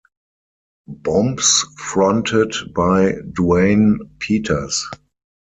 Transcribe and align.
Bombs 0.87 1.63
fronted 1.77 2.55
by 2.75 3.13
Duane 3.33 3.99
Peters. 4.17 4.89